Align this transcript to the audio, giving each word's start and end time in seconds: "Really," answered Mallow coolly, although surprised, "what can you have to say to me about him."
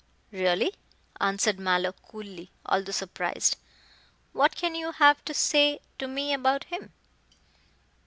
"Really," 0.31 0.73
answered 1.19 1.59
Mallow 1.59 1.91
coolly, 1.91 2.49
although 2.65 2.91
surprised, 2.91 3.57
"what 4.33 4.55
can 4.55 4.73
you 4.73 4.93
have 4.93 5.23
to 5.25 5.33
say 5.35 5.79
to 5.99 6.07
me 6.07 6.33
about 6.33 6.63
him." 6.63 6.91